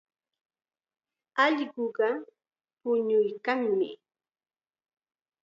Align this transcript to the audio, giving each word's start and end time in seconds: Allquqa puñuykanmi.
Allquqa 1.43 2.09
puñuykanmi. 2.81 3.89